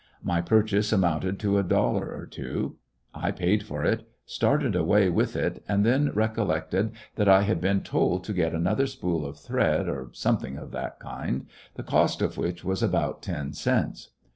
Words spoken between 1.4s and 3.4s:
to a dollar or two. I